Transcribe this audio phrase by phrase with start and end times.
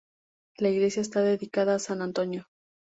[0.57, 2.47] La iglesia está dedicada a San Antonio.